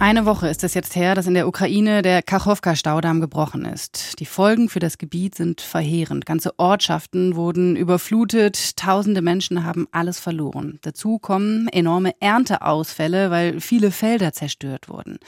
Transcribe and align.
Eine 0.00 0.24
Woche 0.24 0.48
ist 0.48 0.64
es 0.64 0.72
jetzt 0.72 0.96
her, 0.96 1.14
dass 1.14 1.26
in 1.26 1.34
der 1.34 1.46
Ukraine 1.46 2.00
der 2.00 2.22
Kachowka-Staudamm 2.22 3.20
gebrochen 3.20 3.66
ist. 3.66 4.18
Die 4.18 4.24
Folgen 4.24 4.70
für 4.70 4.78
das 4.78 4.96
Gebiet 4.96 5.34
sind 5.34 5.60
verheerend. 5.60 6.24
Ganze 6.24 6.58
Ortschaften 6.58 7.36
wurden 7.36 7.76
überflutet. 7.76 8.78
Tausende 8.78 9.20
Menschen 9.20 9.62
haben 9.62 9.86
alles 9.92 10.18
verloren. 10.18 10.78
Dazu 10.80 11.18
kommen 11.18 11.68
enorme 11.68 12.14
Ernteausfälle, 12.18 13.30
weil 13.30 13.60
viele 13.60 13.90
Felder 13.90 14.32
zerstört 14.32 14.88
wurden. 14.88 15.18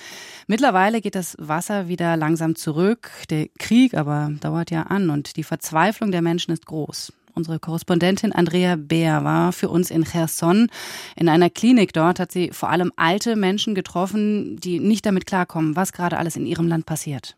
Mittlerweile 0.47 1.03
geht 1.03 1.17
das 1.17 1.37
Wasser 1.39 1.89
wieder 1.89 2.17
langsam 2.17 2.57
zurück. 2.57 3.11
Der 3.29 3.49
Krieg 3.59 3.93
aber 3.93 4.31
dauert 4.41 4.71
ja 4.71 4.85
an 4.85 5.11
und 5.11 5.37
die 5.37 5.45
Verzweiflung 5.45 6.13
der 6.13 6.23
Menschen 6.23 6.51
ist 6.51 6.65
groß. 6.65 7.13
Unsere 7.35 7.59
Korrespondentin 7.59 8.33
Andrea 8.33 8.77
Beer 8.77 9.25
war 9.25 9.53
für 9.53 9.69
uns 9.69 9.91
in 9.91 10.05
Cherson. 10.05 10.69
In 11.17 11.29
einer 11.29 11.49
Klinik 11.49 11.93
dort 11.93 12.21
hat 12.21 12.31
sie 12.31 12.51
vor 12.53 12.71
allem 12.71 12.93
alte 12.97 13.37
Menschen 13.37 13.75
getroffen, 13.75 14.57
die 14.57 14.81
nicht 14.81 15.07
damit 15.07 15.27
klarkommen, 15.27 15.77
was 15.77 15.93
gerade 15.93 16.19
alles 16.19 16.37
in 16.37 16.47
ihrem 16.47 16.69
Land 16.69 16.87
passiert. 16.87 17.37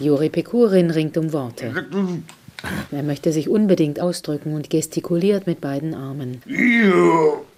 Juri 0.00 0.28
Pekurin 0.28 0.90
ringt 0.90 1.16
um 1.16 1.32
Worte. 1.32 1.86
Er 2.90 3.02
möchte 3.02 3.32
sich 3.32 3.48
unbedingt 3.48 4.00
ausdrücken 4.00 4.54
und 4.54 4.70
gestikuliert 4.70 5.46
mit 5.46 5.60
beiden 5.60 5.94
Armen. 5.94 6.42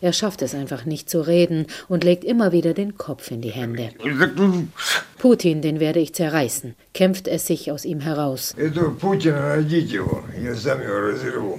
Er 0.01 0.13
schafft 0.13 0.43
es 0.43 0.55
einfach 0.55 0.85
nicht 0.85 1.11
zu 1.11 1.21
reden 1.21 1.67
und 1.89 2.05
legt 2.05 2.25
immer 2.25 2.53
wieder 2.53 2.75
den 2.75 2.97
Kopf 2.97 3.31
in 3.31 3.41
die 3.41 3.51
Hände. 3.51 3.91
Putin, 5.19 5.63
den 5.63 5.81
werde 5.81 6.01
ich 6.01 6.15
zerreißen, 6.15 6.75
kämpft 6.95 7.27
es 7.27 7.47
sich 7.47 7.73
aus 7.73 7.85
ihm 7.85 8.01
heraus. 8.01 8.55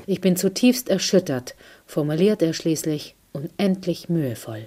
Ich 0.05 0.21
bin 0.21 0.35
zutiefst 0.35 0.89
erschüttert, 0.89 1.55
formuliert 1.85 2.41
er 2.41 2.53
schließlich 2.53 3.15
unendlich 3.31 4.09
mühevoll. 4.09 4.65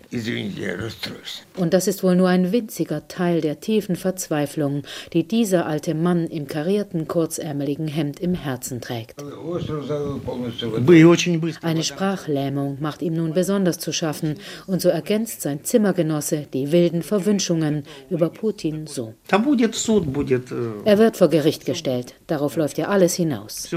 Und 1.57 1.75
das 1.75 1.87
ist 1.89 2.03
wohl 2.03 2.17
nur 2.17 2.29
ein 2.29 2.53
winziger 2.53 3.09
Teil 3.09 3.41
der 3.41 3.61
tiefen 3.61 3.97
Verzweiflung, 3.97 4.83
die 5.13 5.27
dieser 5.27 5.67
alte 5.67 5.95
Mann 5.95 6.27
im 6.27 6.47
karierten, 6.47 7.09
kurzärmeligen 7.09 7.89
Hemd 7.89 8.21
im 8.21 8.35
Herzen 8.35 8.81
trägt. 8.81 9.23
Eine 11.63 11.83
Sprachlähmung 11.85 12.79
macht 12.81 13.03
ihm 13.03 13.15
nun 13.15 13.35
besonders 13.35 13.79
zu 13.79 13.93
schaffen, 13.93 14.37
und 14.67 14.81
so 14.81 14.89
ergänzt 14.89 15.43
sein 15.43 15.65
Zimmergenosse 15.65 16.47
die 16.53 16.73
wilden 16.73 17.03
Verwünschungen 17.03 17.85
über 18.11 18.29
Putin 18.31 18.87
so. 18.87 19.15
Er 20.85 20.99
wird 20.99 21.17
vor 21.17 21.29
Gericht 21.29 21.65
gestellt. 21.65 22.15
Darauf 22.27 22.57
läuft 22.57 22.79
ja 22.79 22.89
alles 22.89 23.15
hinaus. 23.15 23.69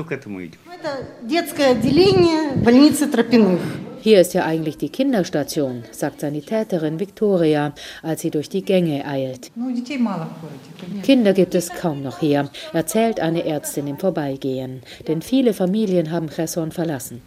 Hier 4.06 4.22
ist 4.22 4.36
ja 4.36 4.45
eigentlich 4.45 4.78
die 4.78 4.89
Kinderstation, 4.89 5.81
sagt 5.89 6.20
Sanitäterin 6.20 7.00
Victoria, 7.00 7.73
als 8.03 8.22
sie 8.22 8.30
durch 8.30 8.50
die 8.50 8.62
Gänge 8.62 9.03
eilt. 9.03 9.50
Kinder 11.02 11.34
gibt 11.34 11.56
es 11.56 11.72
kaum 11.72 12.03
noch 12.03 12.20
hier, 12.20 12.52
erzählt 12.72 13.20
eine 13.20 13.44
Ärztin 13.47 13.88
im 13.88 13.97
Vorbeigehen. 13.97 14.84
Denn 15.08 15.23
viele 15.23 15.56
Familien 15.56 16.12
haben 16.12 16.30
Cherson 16.30 16.72
verlassen. 16.72 17.23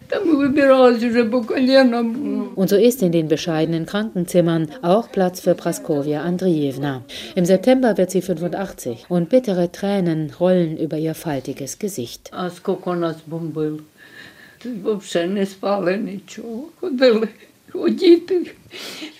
Und 2.55 2.69
so 2.69 2.77
ist 2.77 3.03
in 3.03 3.11
den 3.11 3.27
bescheidenen 3.27 3.85
Krankenzimmern 3.85 4.69
auch 4.81 5.11
Platz 5.11 5.41
für 5.41 5.55
Praskovia 5.55 6.21
Andrievna. 6.21 7.01
Im 7.35 7.43
September 7.43 7.97
wird 7.97 8.09
sie 8.09 8.21
85 8.21 9.07
und 9.09 9.27
bittere 9.27 9.69
Tränen 9.73 10.31
rollen 10.39 10.77
über 10.77 10.95
ihr 10.95 11.13
faltiges 11.13 11.77
Gesicht. 11.77 12.31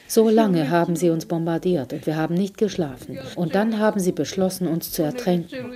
So 0.07 0.29
lange 0.29 0.72
haben 0.72 0.95
sie 0.95 1.11
uns 1.11 1.27
bombardiert 1.27 1.94
und 1.94 2.07
wir 2.07 2.16
haben 2.16 2.33
nicht 2.33 2.57
geschlafen. 2.57 3.19
Und 3.35 3.53
dann 3.53 3.78
haben 3.78 3.99
sie 3.99 4.11
beschlossen, 4.11 4.67
uns 4.67 4.91
zu 4.91 5.03
ertränken. 5.03 5.72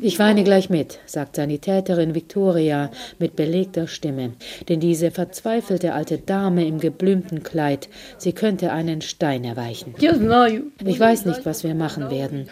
Ich 0.00 0.18
weine 0.18 0.44
gleich 0.44 0.70
mit, 0.70 1.00
sagt 1.06 1.36
Sanitäterin 1.36 2.14
Victoria 2.14 2.90
mit 3.18 3.34
belegter 3.34 3.88
Stimme. 3.88 4.34
Denn 4.68 4.78
diese 4.78 5.10
verzweifelte 5.10 5.94
alte 5.94 6.18
Dame 6.18 6.66
im 6.66 6.78
geblümten 6.78 7.42
Kleid, 7.42 7.88
sie 8.18 8.32
könnte 8.32 8.70
einen 8.70 9.00
Stein 9.00 9.44
erweichen. 9.44 9.94
Ich 9.98 11.00
weiß 11.00 11.24
nicht, 11.24 11.44
was 11.44 11.64
wir 11.64 11.74
machen 11.74 12.10
werden. 12.10 12.48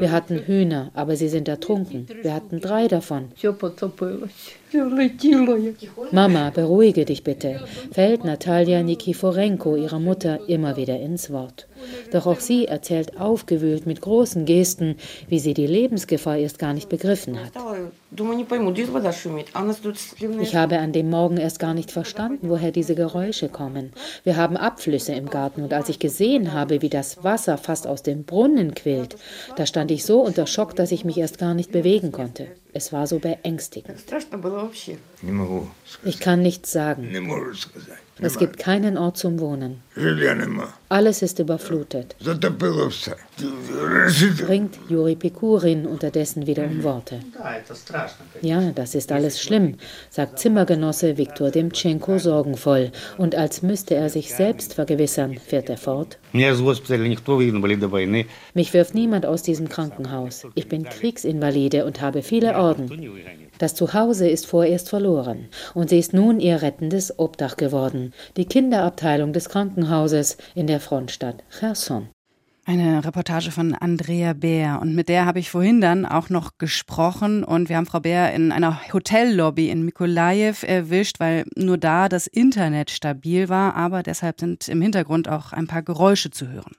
Wir 0.00 0.12
hatten 0.12 0.38
Hühner, 0.46 0.90
aber 0.94 1.16
sie 1.16 1.28
sind 1.28 1.48
ertrunken. 1.48 2.06
Wir 2.22 2.34
hatten 2.34 2.60
drei 2.60 2.88
davon. 2.88 3.28
Mama, 6.10 6.50
beruhige 6.50 7.04
dich 7.04 7.22
bitte, 7.22 7.60
fällt 7.92 8.24
Natalia 8.24 8.82
Nikiforenko, 8.82 9.76
ihrer 9.76 10.00
Mutter, 10.00 10.40
immer 10.48 10.76
wieder 10.76 10.98
ins 10.98 11.30
Wort. 11.30 11.68
Doch 12.10 12.26
auch 12.26 12.40
sie 12.40 12.66
erzählt 12.66 13.20
aufgewühlt 13.20 13.86
mit 13.86 14.00
großen 14.00 14.44
Gesten, 14.46 14.96
wie 15.28 15.38
sie 15.38 15.54
die 15.54 15.66
Lebensgefahr 15.66 16.38
erst 16.38 16.58
gar 16.58 16.72
nicht 16.72 16.88
begriffen 16.88 17.38
hat. 17.38 17.52
Ich 20.40 20.56
habe 20.56 20.78
an 20.78 20.92
dem 20.92 21.10
Morgen 21.10 21.36
erst 21.36 21.58
gar 21.58 21.74
nicht 21.74 21.90
verstanden, 21.90 22.48
woher 22.48 22.70
diese 22.70 22.94
Geräusche 22.94 23.48
kommen. 23.48 23.92
Wir 24.22 24.36
haben 24.36 24.56
Abflüsse 24.56 25.12
im 25.12 25.30
Garten 25.30 25.62
und 25.62 25.72
als 25.72 25.88
ich 25.88 25.98
gesehen 25.98 26.52
habe, 26.52 26.82
wie 26.82 26.88
das 26.88 27.24
Wasser 27.24 27.58
fast 27.58 27.86
aus 27.86 28.02
dem 28.02 28.24
Brunnen 28.24 28.74
quillt, 28.74 29.16
da 29.56 29.66
stand 29.66 29.90
ich 29.90 30.04
so 30.04 30.20
unter 30.20 30.46
Schock, 30.46 30.76
dass 30.76 30.92
ich 30.92 31.04
mich 31.04 31.18
erst 31.18 31.38
gar 31.38 31.54
nicht 31.54 31.72
bewegen 31.72 32.12
konnte. 32.12 32.48
Es 32.72 32.92
war 32.92 33.06
so 33.06 33.20
beängstigend. 33.20 33.98
Ich 36.04 36.18
kann 36.18 36.42
nichts 36.42 36.72
sagen. 36.72 37.08
Es 38.20 38.38
gibt 38.38 38.58
keinen 38.58 38.96
Ort 38.96 39.16
zum 39.16 39.40
Wohnen. 39.40 39.82
Alles 40.88 41.22
ist 41.22 41.38
überflutet. 41.38 42.16
Bringt 44.46 44.78
Juri 44.88 45.16
Pikurin 45.16 45.86
unterdessen 45.86 46.46
wieder 46.46 46.64
um 46.64 46.84
Worte. 46.84 47.20
Ja, 48.42 48.70
das 48.72 48.94
ist 48.94 49.10
alles 49.10 49.40
schlimm, 49.40 49.76
sagt 50.10 50.38
Zimmergenosse 50.38 51.18
Viktor 51.18 51.50
Demtschenko 51.50 52.18
sorgenvoll. 52.18 52.92
Und 53.18 53.34
als 53.34 53.62
müsste 53.62 53.94
er 53.96 54.08
sich 54.08 54.32
selbst 54.34 54.74
vergewissern, 54.74 55.36
fährt 55.44 55.68
er 55.68 55.78
fort. 55.78 56.18
Mich 56.32 56.52
wirft 58.74 58.94
niemand 58.94 59.26
aus 59.26 59.42
diesem 59.42 59.68
Krankenhaus. 59.68 60.46
Ich 60.54 60.68
bin 60.68 60.84
Kriegsinvalide 60.84 61.84
und 61.84 62.00
habe 62.00 62.22
viele 62.22 62.56
Orden. 62.56 62.90
Das 63.58 63.74
Zuhause 63.74 64.28
ist 64.28 64.46
vorerst 64.46 64.88
verloren 64.88 65.48
und 65.74 65.90
sie 65.90 65.98
ist 65.98 66.12
nun 66.12 66.40
ihr 66.40 66.62
rettendes 66.62 67.18
Obdach 67.18 67.56
geworden, 67.56 68.12
die 68.36 68.46
Kinderabteilung 68.46 69.32
des 69.32 69.48
Krankenhauses 69.48 70.36
in 70.54 70.66
der 70.66 70.80
Frontstadt 70.80 71.44
Cherson. 71.50 72.08
Eine 72.66 73.04
Reportage 73.04 73.50
von 73.50 73.74
Andrea 73.74 74.32
Bär 74.32 74.78
und 74.80 74.94
mit 74.94 75.10
der 75.10 75.26
habe 75.26 75.38
ich 75.38 75.50
vorhin 75.50 75.82
dann 75.82 76.06
auch 76.06 76.30
noch 76.30 76.56
gesprochen 76.56 77.44
und 77.44 77.68
wir 77.68 77.76
haben 77.76 77.84
Frau 77.84 78.00
Bär 78.00 78.32
in 78.32 78.52
einer 78.52 78.90
Hotellobby 78.90 79.68
in 79.68 79.84
Mikolajew 79.84 80.64
erwischt, 80.64 81.20
weil 81.20 81.44
nur 81.56 81.76
da 81.76 82.08
das 82.08 82.26
Internet 82.26 82.90
stabil 82.90 83.50
war, 83.50 83.76
aber 83.76 84.02
deshalb 84.02 84.40
sind 84.40 84.66
im 84.68 84.80
Hintergrund 84.80 85.28
auch 85.28 85.52
ein 85.52 85.66
paar 85.66 85.82
Geräusche 85.82 86.30
zu 86.30 86.48
hören. 86.48 86.72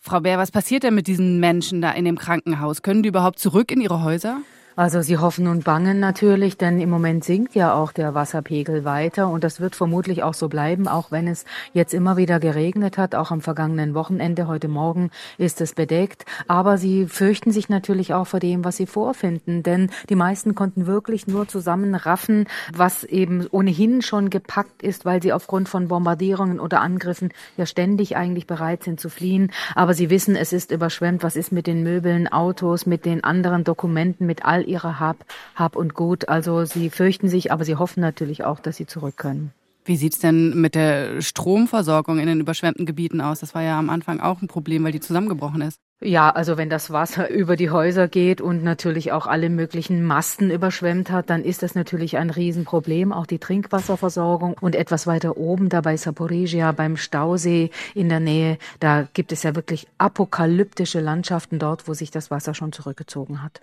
Frau 0.00 0.18
Bär, 0.18 0.38
was 0.38 0.50
passiert 0.50 0.82
denn 0.82 0.96
mit 0.96 1.06
diesen 1.06 1.38
Menschen 1.38 1.80
da 1.80 1.92
in 1.92 2.04
dem 2.04 2.18
Krankenhaus? 2.18 2.82
Können 2.82 3.04
die 3.04 3.10
überhaupt 3.10 3.38
zurück 3.38 3.70
in 3.70 3.80
ihre 3.80 4.02
Häuser? 4.02 4.40
Also 4.78 5.02
sie 5.02 5.18
hoffen 5.18 5.48
und 5.48 5.64
bangen 5.64 5.98
natürlich, 5.98 6.56
denn 6.56 6.80
im 6.80 6.88
Moment 6.88 7.24
sinkt 7.24 7.56
ja 7.56 7.74
auch 7.74 7.90
der 7.90 8.14
Wasserpegel 8.14 8.84
weiter 8.84 9.28
und 9.28 9.42
das 9.42 9.58
wird 9.58 9.74
vermutlich 9.74 10.22
auch 10.22 10.34
so 10.34 10.48
bleiben, 10.48 10.86
auch 10.86 11.10
wenn 11.10 11.26
es 11.26 11.44
jetzt 11.72 11.92
immer 11.92 12.16
wieder 12.16 12.38
geregnet 12.38 12.96
hat. 12.96 13.16
Auch 13.16 13.32
am 13.32 13.40
vergangenen 13.40 13.94
Wochenende, 13.94 14.46
heute 14.46 14.68
Morgen 14.68 15.10
ist 15.36 15.60
es 15.60 15.74
bedeckt. 15.74 16.26
Aber 16.46 16.78
sie 16.78 17.06
fürchten 17.06 17.50
sich 17.50 17.68
natürlich 17.68 18.14
auch 18.14 18.28
vor 18.28 18.38
dem, 18.38 18.64
was 18.64 18.76
sie 18.76 18.86
vorfinden, 18.86 19.64
denn 19.64 19.90
die 20.10 20.14
meisten 20.14 20.54
konnten 20.54 20.86
wirklich 20.86 21.26
nur 21.26 21.48
zusammenraffen, 21.48 22.46
was 22.72 23.02
eben 23.02 23.48
ohnehin 23.50 24.00
schon 24.00 24.30
gepackt 24.30 24.84
ist, 24.84 25.04
weil 25.04 25.20
sie 25.20 25.32
aufgrund 25.32 25.68
von 25.68 25.88
Bombardierungen 25.88 26.60
oder 26.60 26.82
Angriffen 26.82 27.30
ja 27.56 27.66
ständig 27.66 28.16
eigentlich 28.16 28.46
bereit 28.46 28.84
sind 28.84 29.00
zu 29.00 29.08
fliehen. 29.08 29.50
Aber 29.74 29.94
sie 29.94 30.08
wissen, 30.08 30.36
es 30.36 30.52
ist 30.52 30.70
überschwemmt. 30.70 31.24
Was 31.24 31.34
ist 31.34 31.50
mit 31.50 31.66
den 31.66 31.82
Möbeln, 31.82 32.28
Autos, 32.28 32.86
mit 32.86 33.06
den 33.06 33.24
anderen 33.24 33.64
Dokumenten, 33.64 34.24
mit 34.24 34.44
all 34.44 34.67
ihrer 34.68 35.00
Hab, 35.00 35.24
Hab 35.54 35.76
und 35.76 35.94
Gut. 35.94 36.28
Also 36.28 36.64
sie 36.64 36.90
fürchten 36.90 37.28
sich, 37.28 37.50
aber 37.52 37.64
sie 37.64 37.76
hoffen 37.76 38.00
natürlich 38.00 38.44
auch, 38.44 38.60
dass 38.60 38.76
sie 38.76 38.86
zurück 38.86 39.16
können. 39.16 39.52
Wie 39.88 39.96
sieht 39.96 40.12
es 40.12 40.18
denn 40.18 40.60
mit 40.60 40.74
der 40.74 41.22
Stromversorgung 41.22 42.18
in 42.18 42.26
den 42.26 42.40
überschwemmten 42.40 42.84
Gebieten 42.84 43.22
aus? 43.22 43.40
Das 43.40 43.54
war 43.54 43.62
ja 43.62 43.78
am 43.78 43.88
Anfang 43.88 44.20
auch 44.20 44.42
ein 44.42 44.46
Problem, 44.46 44.84
weil 44.84 44.92
die 44.92 45.00
zusammengebrochen 45.00 45.62
ist. 45.62 45.80
Ja, 46.00 46.28
also 46.28 46.58
wenn 46.58 46.68
das 46.68 46.90
Wasser 46.90 47.30
über 47.30 47.56
die 47.56 47.70
Häuser 47.70 48.06
geht 48.06 48.42
und 48.42 48.62
natürlich 48.62 49.12
auch 49.12 49.26
alle 49.26 49.48
möglichen 49.48 50.04
Masten 50.04 50.50
überschwemmt 50.50 51.10
hat, 51.10 51.30
dann 51.30 51.42
ist 51.42 51.62
das 51.62 51.74
natürlich 51.74 52.18
ein 52.18 52.28
Riesenproblem, 52.28 53.14
auch 53.14 53.26
die 53.26 53.38
Trinkwasserversorgung. 53.38 54.56
Und 54.60 54.76
etwas 54.76 55.06
weiter 55.06 55.38
oben, 55.38 55.70
da 55.70 55.80
bei 55.80 55.96
Saporizia, 55.96 56.72
beim 56.72 56.98
Stausee 56.98 57.70
in 57.94 58.10
der 58.10 58.20
Nähe, 58.20 58.58
da 58.80 59.08
gibt 59.14 59.32
es 59.32 59.42
ja 59.42 59.56
wirklich 59.56 59.88
apokalyptische 59.96 61.00
Landschaften 61.00 61.58
dort, 61.58 61.88
wo 61.88 61.94
sich 61.94 62.10
das 62.10 62.30
Wasser 62.30 62.52
schon 62.52 62.72
zurückgezogen 62.72 63.42
hat. 63.42 63.62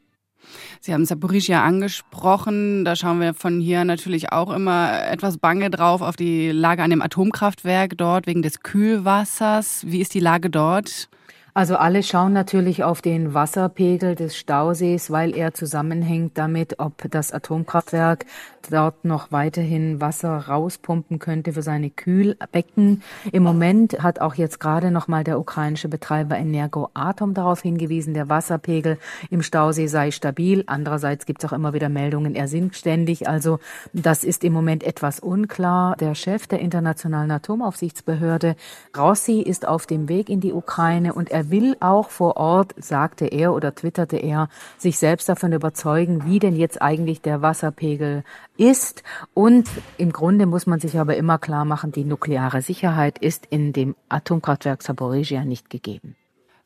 Sie 0.81 0.93
haben 0.93 1.05
Saporizia 1.05 1.63
angesprochen. 1.63 2.85
Da 2.85 2.95
schauen 2.95 3.19
wir 3.19 3.33
von 3.33 3.59
hier 3.59 3.85
natürlich 3.85 4.31
auch 4.31 4.51
immer 4.51 5.05
etwas 5.07 5.37
bange 5.37 5.69
drauf 5.69 6.01
auf 6.01 6.15
die 6.15 6.51
Lage 6.51 6.83
an 6.83 6.89
dem 6.89 7.01
Atomkraftwerk 7.01 7.97
dort 7.97 8.27
wegen 8.27 8.41
des 8.41 8.61
Kühlwassers. 8.61 9.83
Wie 9.85 10.01
ist 10.01 10.13
die 10.13 10.19
Lage 10.19 10.49
dort? 10.49 11.09
Also 11.57 11.77
alle 11.77 12.03
schauen 12.03 12.33
natürlich 12.33 12.83
auf 12.83 13.01
den 13.01 13.33
Wasserpegel 13.33 14.15
des 14.15 14.35
Stausees, 14.35 15.09
weil 15.09 15.33
er 15.33 15.53
zusammenhängt 15.53 16.37
damit, 16.37 16.79
ob 16.79 17.09
das 17.09 17.31
Atomkraftwerk 17.31 18.25
dort 18.69 19.05
noch 19.05 19.31
weiterhin 19.31 20.01
Wasser 20.01 20.35
rauspumpen 20.35 21.19
könnte 21.19 21.53
für 21.53 21.61
seine 21.61 21.89
Kühlbecken. 21.91 23.03
Im 23.31 23.43
Moment 23.43 24.03
hat 24.03 24.19
auch 24.19 24.35
jetzt 24.35 24.59
gerade 24.59 24.91
noch 24.91 25.07
mal 25.07 25.23
der 25.23 25.39
ukrainische 25.39 25.87
Betreiber 25.87 26.37
Energo 26.37 26.89
Atom 26.93 27.33
darauf 27.33 27.61
hingewiesen, 27.61 28.13
der 28.13 28.27
Wasserpegel 28.27 28.97
im 29.29 29.41
Stausee 29.41 29.87
sei 29.87 30.11
stabil. 30.11 30.63
Andererseits 30.67 31.25
gibt 31.25 31.43
es 31.43 31.49
auch 31.49 31.55
immer 31.55 31.73
wieder 31.73 31.87
Meldungen, 31.89 32.35
er 32.35 32.47
sinkt 32.47 32.75
ständig. 32.75 33.29
Also 33.29 33.59
das 33.93 34.23
ist 34.23 34.43
im 34.43 34.51
Moment 34.51 34.83
etwas 34.83 35.19
unklar. 35.21 35.95
Der 35.97 36.15
Chef 36.15 36.47
der 36.47 36.59
Internationalen 36.59 37.31
Atomaufsichtsbehörde, 37.31 38.55
Rossi, 38.97 39.41
ist 39.41 39.67
auf 39.67 39.85
dem 39.85 40.09
Weg 40.09 40.29
in 40.29 40.41
die 40.41 40.51
Ukraine 40.51 41.13
und 41.13 41.31
er 41.31 41.44
will 41.49 41.75
auch 41.79 42.09
vor 42.09 42.37
Ort, 42.37 42.73
sagte 42.77 43.25
er 43.25 43.53
oder 43.53 43.73
twitterte 43.73 44.17
er, 44.17 44.49
sich 44.77 44.97
selbst 44.97 45.29
davon 45.29 45.53
überzeugen, 45.53 46.25
wie 46.25 46.39
denn 46.39 46.55
jetzt 46.55 46.81
eigentlich 46.81 47.21
der 47.21 47.41
Wasserpegel 47.41 48.23
ist. 48.57 49.03
Und 49.33 49.69
im 49.97 50.11
Grunde 50.11 50.45
muss 50.45 50.65
man 50.65 50.79
sich 50.79 50.99
aber 50.99 51.17
immer 51.17 51.37
klar 51.37 51.65
machen, 51.65 51.91
die 51.91 52.05
nukleare 52.05 52.61
Sicherheit 52.61 53.17
ist 53.19 53.45
in 53.49 53.73
dem 53.73 53.95
Atomkraftwerk 54.09 54.81
Saporizhia 54.81 55.45
nicht 55.45 55.69
gegeben. 55.69 56.15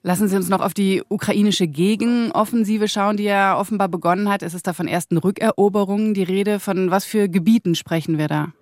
Lassen 0.02 0.30
Sie 0.30 0.36
uns 0.38 0.48
noch 0.48 0.62
auf 0.62 0.74
die 0.74 1.04
ukrainische 1.10 1.68
Gegenoffensive 1.68 2.88
schauen, 2.88 3.18
die 3.18 3.24
ja 3.24 3.60
offenbar 3.60 3.90
begonnen 3.90 4.30
hat. 4.30 4.44
Es 4.44 4.54
ist 4.54 4.66
da 4.66 4.72
von 4.72 4.88
ersten 4.88 5.18
Rückeroberungen 5.18 6.14
die 6.14 6.24
Rede. 6.24 6.60
Von 6.62 6.90
was 6.90 7.04
für 7.04 7.28
Gebieten 7.28 7.76
sprechen 7.76 8.18
wir 8.18 8.30
da? 8.30 8.54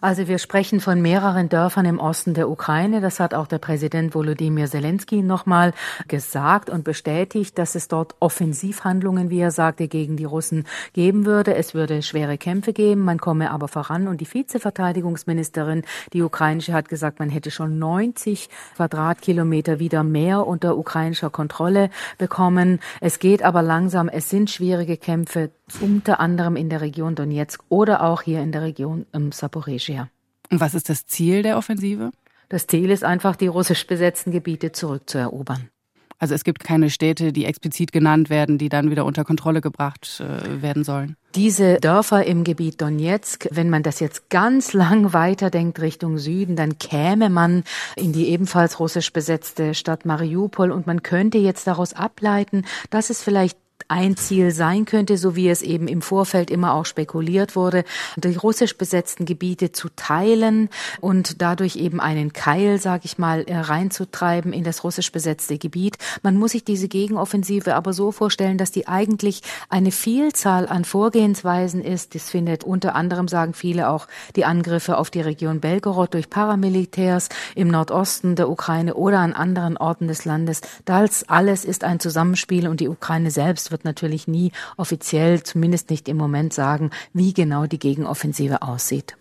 Also 0.00 0.28
wir 0.28 0.38
sprechen 0.38 0.80
von 0.80 1.00
mehreren 1.00 1.48
Dörfern 1.48 1.86
im 1.86 1.98
Osten 1.98 2.34
der 2.34 2.48
Ukraine. 2.50 3.00
Das 3.00 3.20
hat 3.20 3.34
auch 3.34 3.46
der 3.46 3.58
Präsident 3.58 4.14
Volodymyr 4.14 4.66
Zelensky 4.66 5.22
nochmal 5.22 5.72
gesagt 6.08 6.70
und 6.70 6.84
bestätigt, 6.84 7.58
dass 7.58 7.74
es 7.74 7.88
dort 7.88 8.14
Offensivhandlungen, 8.20 9.30
wie 9.30 9.40
er 9.40 9.50
sagte, 9.50 9.88
gegen 9.88 10.16
die 10.16 10.24
Russen 10.24 10.64
geben 10.92 11.24
würde. 11.24 11.54
Es 11.54 11.74
würde 11.74 12.02
schwere 12.02 12.38
Kämpfe 12.38 12.72
geben, 12.72 13.02
man 13.02 13.18
komme 13.18 13.50
aber 13.50 13.68
voran. 13.68 14.08
Und 14.08 14.20
die 14.20 14.32
Vizeverteidigungsministerin, 14.32 15.82
die 16.12 16.22
ukrainische, 16.22 16.72
hat 16.72 16.88
gesagt, 16.88 17.18
man 17.18 17.30
hätte 17.30 17.50
schon 17.50 17.78
90 17.78 18.48
Quadratkilometer 18.76 19.78
wieder 19.78 20.02
mehr 20.02 20.46
unter 20.46 20.76
ukrainischer 20.76 21.30
Kontrolle 21.30 21.90
bekommen. 22.18 22.80
Es 23.00 23.18
geht 23.18 23.42
aber 23.42 23.62
langsam. 23.62 24.08
Es 24.08 24.28
sind 24.30 24.50
schwierige 24.50 24.96
Kämpfe, 24.96 25.50
unter 25.80 26.20
anderem 26.20 26.56
in 26.56 26.68
der 26.68 26.80
Region 26.80 27.14
Donetsk 27.14 27.62
oder 27.68 28.04
auch 28.04 28.22
hier 28.22 28.40
in 28.40 28.52
der 28.52 28.62
Region 28.62 29.06
um 29.12 29.32
Saporizhia. 29.32 29.85
Zaporizhia. 29.86 30.10
Und 30.50 30.60
was 30.60 30.74
ist 30.74 30.88
das 30.88 31.06
Ziel 31.06 31.42
der 31.42 31.56
Offensive? 31.58 32.10
Das 32.48 32.66
Ziel 32.66 32.90
ist 32.90 33.04
einfach, 33.04 33.36
die 33.36 33.48
russisch 33.48 33.86
besetzten 33.86 34.30
Gebiete 34.30 34.70
zurückzuerobern. 34.72 35.70
Also 36.18 36.34
es 36.34 36.44
gibt 36.44 36.64
keine 36.64 36.88
Städte, 36.88 37.30
die 37.30 37.44
explizit 37.44 37.92
genannt 37.92 38.30
werden, 38.30 38.56
die 38.56 38.70
dann 38.70 38.90
wieder 38.90 39.04
unter 39.04 39.22
Kontrolle 39.24 39.60
gebracht 39.60 40.20
äh, 40.20 40.62
werden 40.62 40.82
sollen. 40.82 41.16
Diese 41.34 41.76
Dörfer 41.76 42.24
im 42.24 42.42
Gebiet 42.42 42.80
Donetsk, 42.80 43.48
wenn 43.50 43.68
man 43.68 43.82
das 43.82 44.00
jetzt 44.00 44.30
ganz 44.30 44.72
lang 44.72 45.12
weiterdenkt 45.12 45.78
Richtung 45.82 46.16
Süden, 46.16 46.56
dann 46.56 46.78
käme 46.78 47.28
man 47.28 47.64
in 47.96 48.14
die 48.14 48.28
ebenfalls 48.28 48.80
russisch 48.80 49.12
besetzte 49.12 49.74
Stadt 49.74 50.06
Mariupol 50.06 50.70
und 50.70 50.86
man 50.86 51.02
könnte 51.02 51.36
jetzt 51.36 51.66
daraus 51.66 51.92
ableiten, 51.92 52.64
dass 52.88 53.10
es 53.10 53.22
vielleicht 53.22 53.58
ein 53.88 54.16
Ziel 54.16 54.50
sein 54.50 54.84
könnte, 54.84 55.16
so 55.16 55.36
wie 55.36 55.48
es 55.48 55.62
eben 55.62 55.88
im 55.88 56.02
Vorfeld 56.02 56.50
immer 56.50 56.74
auch 56.74 56.86
spekuliert 56.86 57.56
wurde, 57.56 57.84
die 58.16 58.34
russisch 58.34 58.76
besetzten 58.76 59.26
Gebiete 59.26 59.72
zu 59.72 59.88
teilen 59.94 60.68
und 61.00 61.40
dadurch 61.42 61.76
eben 61.76 62.00
einen 62.00 62.32
Keil, 62.32 62.80
sag 62.80 63.04
ich 63.04 63.18
mal, 63.18 63.44
äh, 63.46 63.56
reinzutreiben 63.56 64.52
in 64.52 64.64
das 64.64 64.84
russisch 64.84 65.12
besetzte 65.12 65.58
Gebiet. 65.58 65.96
Man 66.22 66.36
muss 66.36 66.52
sich 66.52 66.64
diese 66.64 66.88
Gegenoffensive 66.88 67.74
aber 67.74 67.92
so 67.92 68.12
vorstellen, 68.12 68.58
dass 68.58 68.72
die 68.72 68.88
eigentlich 68.88 69.42
eine 69.68 69.92
Vielzahl 69.92 70.68
an 70.68 70.84
Vorgehensweisen 70.84 71.82
ist. 71.82 72.14
Das 72.14 72.30
findet 72.30 72.64
unter 72.64 72.94
anderem, 72.94 73.28
sagen 73.28 73.54
viele, 73.54 73.88
auch 73.90 74.06
die 74.34 74.44
Angriffe 74.44 74.98
auf 74.98 75.10
die 75.10 75.20
Region 75.20 75.60
Belgorod 75.60 76.14
durch 76.14 76.30
Paramilitärs 76.30 77.28
im 77.54 77.68
Nordosten 77.68 78.36
der 78.36 78.48
Ukraine 78.48 78.94
oder 78.94 79.20
an 79.20 79.32
anderen 79.32 79.76
Orten 79.76 80.08
des 80.08 80.24
Landes. 80.24 80.60
Das 80.84 81.28
alles 81.28 81.64
ist 81.64 81.84
ein 81.84 82.00
Zusammenspiel 82.00 82.68
und 82.68 82.80
die 82.80 82.88
Ukraine 82.88 83.30
selbst 83.30 83.70
wird 83.70 83.75
wird 83.76 83.84
natürlich 83.84 84.26
nie 84.26 84.52
offiziell, 84.78 85.42
zumindest 85.42 85.90
nicht 85.90 86.08
im 86.08 86.16
Moment 86.16 86.54
sagen, 86.54 86.90
wie 87.12 87.34
genau 87.34 87.66
die 87.66 87.78
Gegenoffensive 87.78 88.62
aussieht. 88.62 89.18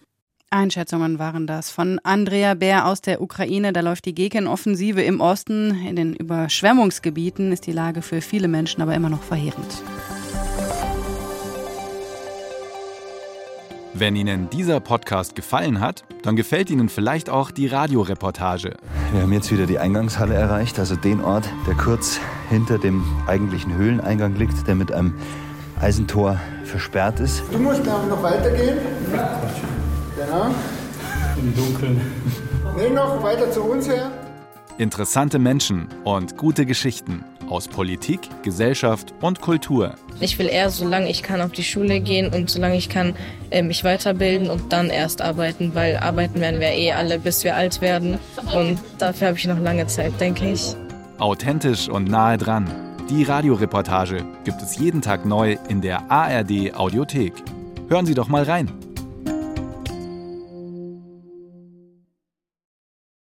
Einschätzungen 0.49 1.19
waren 1.19 1.45
das 1.45 1.69
von 1.69 1.99
Andrea 2.03 2.53
Bär 2.53 2.87
aus 2.87 3.01
der 3.01 3.21
Ukraine. 3.21 3.73
Da 3.73 3.81
läuft 3.81 4.05
die 4.05 4.15
Gegenoffensive 4.15 5.01
im 5.01 5.19
Osten. 5.19 5.85
In 5.85 5.97
den 5.97 6.13
Überschwemmungsgebieten 6.13 7.51
ist 7.51 7.67
die 7.67 7.73
Lage 7.73 8.01
für 8.01 8.21
viele 8.21 8.47
Menschen 8.47 8.81
aber 8.81 8.95
immer 8.95 9.09
noch 9.09 9.23
verheerend. 9.23 9.83
Wenn 13.97 14.17
Ihnen 14.17 14.49
dieser 14.49 14.81
Podcast 14.81 15.37
gefallen 15.37 15.79
hat, 15.79 16.03
dann 16.21 16.35
gefällt 16.35 16.69
Ihnen 16.69 16.89
vielleicht 16.89 17.29
auch 17.29 17.49
die 17.49 17.67
Radioreportage. 17.67 18.75
Wir 19.13 19.21
haben 19.21 19.31
jetzt 19.31 19.53
wieder 19.53 19.67
die 19.67 19.79
Eingangshalle 19.79 20.33
erreicht, 20.33 20.79
also 20.79 20.97
den 20.97 21.21
Ort, 21.21 21.47
der 21.65 21.75
kurz 21.75 22.19
hinter 22.49 22.77
dem 22.77 23.05
eigentlichen 23.25 23.73
Höhleneingang 23.73 24.35
liegt, 24.35 24.67
der 24.67 24.75
mit 24.75 24.91
einem 24.91 25.13
Eisentor 25.79 26.41
versperrt 26.65 27.21
ist. 27.21 27.41
Du 27.49 27.57
musst 27.57 27.85
noch 27.85 28.21
weitergehen. 28.21 28.79
Genau. 30.17 30.47
Im 31.37 31.55
Dunkeln. 31.55 32.01
Nee, 32.75 32.89
noch 32.89 33.23
weiter 33.23 33.49
zu 33.49 33.63
uns 33.63 33.87
her. 33.87 34.11
Interessante 34.77 35.39
Menschen 35.39 35.87
und 36.03 36.35
gute 36.35 36.65
Geschichten 36.65 37.23
aus 37.49 37.67
Politik, 37.67 38.21
Gesellschaft 38.43 39.13
und 39.21 39.41
Kultur. 39.41 39.95
Ich 40.19 40.39
will 40.39 40.47
eher, 40.47 40.69
solange 40.69 41.09
ich 41.09 41.23
kann, 41.23 41.41
auf 41.41 41.51
die 41.51 41.63
Schule 41.63 41.99
gehen 41.99 42.33
und 42.33 42.49
solange 42.49 42.77
ich 42.77 42.89
kann, 42.89 43.15
äh, 43.49 43.61
mich 43.61 43.83
weiterbilden 43.83 44.49
und 44.49 44.71
dann 44.71 44.89
erst 44.89 45.21
arbeiten, 45.21 45.75
weil 45.75 45.97
arbeiten 45.97 46.39
werden 46.39 46.59
wir 46.59 46.69
eh 46.69 46.91
alle, 46.93 47.19
bis 47.19 47.43
wir 47.43 47.55
alt 47.55 47.81
werden. 47.81 48.17
Und 48.53 48.79
dafür 48.97 49.27
habe 49.27 49.37
ich 49.37 49.45
noch 49.45 49.59
lange 49.59 49.87
Zeit, 49.87 50.19
denke 50.19 50.51
ich. 50.51 50.75
Authentisch 51.19 51.89
und 51.89 52.09
nahe 52.09 52.37
dran. 52.37 52.69
Die 53.09 53.23
Radioreportage 53.23 54.25
gibt 54.43 54.61
es 54.61 54.77
jeden 54.77 55.01
Tag 55.01 55.25
neu 55.25 55.57
in 55.69 55.81
der 55.81 56.09
ARD 56.09 56.73
Audiothek. 56.75 57.33
Hören 57.87 58.05
Sie 58.05 58.15
doch 58.15 58.27
mal 58.27 58.43
rein. 58.43 58.71